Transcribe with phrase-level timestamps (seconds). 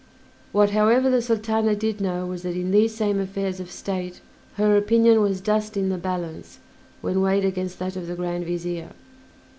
[0.51, 4.19] What, however, the Sultana did know was that in these same affairs of State
[4.55, 6.57] her opinion was dust in the balance
[7.01, 8.93] when weighed against that of the Grand Vizier.